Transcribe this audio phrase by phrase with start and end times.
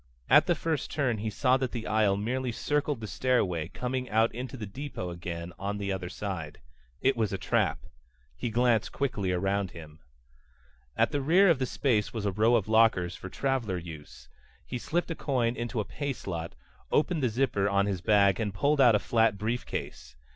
[0.31, 4.33] At the first turn he saw that the aisle merely circled the stairway, coming out
[4.33, 6.59] into the depot again on the other side.
[7.01, 7.85] It was a trap.
[8.35, 9.99] He glanced quickly around him.
[10.97, 14.27] At the rear of the space was a row of lockers for traveler use.
[14.65, 16.55] He slipped a coin into a pay slot,
[16.91, 20.15] opened the zipper on his bag and pulled out a flat briefcase.